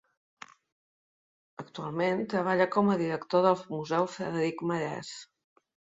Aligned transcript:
Actualment 1.63 2.25
treballa 2.33 2.67
com 2.77 2.89
a 2.95 2.97
director 3.03 3.45
del 3.49 3.61
Museu 3.75 4.09
Frederic 4.15 4.65
Marès. 4.73 5.13